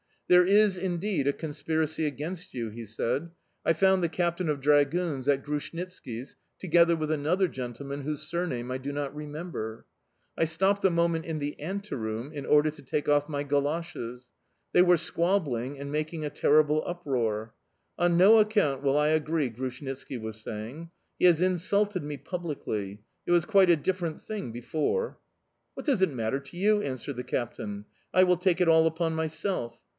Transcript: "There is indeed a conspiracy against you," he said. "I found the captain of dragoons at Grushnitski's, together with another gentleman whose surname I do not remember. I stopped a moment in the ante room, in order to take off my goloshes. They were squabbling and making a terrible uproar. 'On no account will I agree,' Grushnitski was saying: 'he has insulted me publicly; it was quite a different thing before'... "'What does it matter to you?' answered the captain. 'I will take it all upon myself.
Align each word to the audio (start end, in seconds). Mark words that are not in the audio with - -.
"There 0.27 0.45
is 0.47 0.77
indeed 0.77 1.27
a 1.27 1.33
conspiracy 1.33 2.07
against 2.07 2.53
you," 2.53 2.69
he 2.69 2.85
said. 2.85 3.29
"I 3.65 3.73
found 3.73 4.01
the 4.01 4.09
captain 4.09 4.47
of 4.49 4.61
dragoons 4.61 5.27
at 5.27 5.43
Grushnitski's, 5.43 6.37
together 6.57 6.95
with 6.95 7.11
another 7.11 7.47
gentleman 7.47 8.01
whose 8.01 8.21
surname 8.25 8.71
I 8.71 8.77
do 8.79 8.93
not 8.93 9.13
remember. 9.13 9.85
I 10.37 10.45
stopped 10.45 10.85
a 10.85 10.89
moment 10.89 11.25
in 11.25 11.39
the 11.39 11.59
ante 11.59 11.93
room, 11.95 12.31
in 12.31 12.45
order 12.45 12.71
to 12.71 12.81
take 12.81 13.09
off 13.09 13.27
my 13.29 13.43
goloshes. 13.43 14.29
They 14.71 14.81
were 14.81 14.97
squabbling 14.97 15.77
and 15.77 15.91
making 15.91 16.23
a 16.25 16.29
terrible 16.31 16.81
uproar. 16.87 17.53
'On 17.99 18.17
no 18.17 18.39
account 18.39 18.81
will 18.81 18.97
I 18.97 19.09
agree,' 19.09 19.49
Grushnitski 19.51 20.17
was 20.17 20.39
saying: 20.41 20.89
'he 21.19 21.25
has 21.25 21.41
insulted 21.41 22.03
me 22.05 22.15
publicly; 22.17 23.03
it 23.27 23.31
was 23.31 23.45
quite 23.45 23.69
a 23.69 23.75
different 23.75 24.21
thing 24.21 24.53
before'... 24.53 25.19
"'What 25.73 25.85
does 25.85 26.01
it 26.01 26.09
matter 26.09 26.39
to 26.39 26.57
you?' 26.57 26.81
answered 26.81 27.17
the 27.17 27.23
captain. 27.23 27.85
'I 28.13 28.23
will 28.23 28.37
take 28.37 28.61
it 28.61 28.69
all 28.69 28.87
upon 28.87 29.13
myself. 29.13 29.79